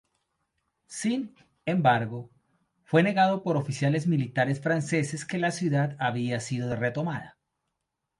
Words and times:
Sin 0.87 1.35
embargo, 1.67 2.31
fue 2.85 3.03
negado 3.03 3.43
por 3.43 3.55
oficiales 3.55 4.07
militares 4.07 4.59
franceses 4.59 5.25
que 5.25 5.37
la 5.37 5.51
ciudad 5.51 5.95
había 5.99 6.39
sido 6.39 6.75
retomada. 6.75 7.37